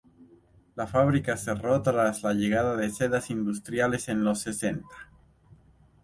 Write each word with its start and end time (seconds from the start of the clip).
La 0.73 0.87
fábrica 0.87 1.37
cerró 1.37 1.79
tras 1.83 2.23
la 2.23 2.33
llegada 2.33 2.75
de 2.75 2.89
sedas 2.89 3.29
industriales 3.29 4.09
en 4.09 4.23
los 4.23 4.39
sesenta. 4.41 4.95